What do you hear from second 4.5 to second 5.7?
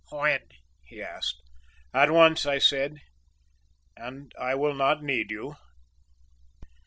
will not need you."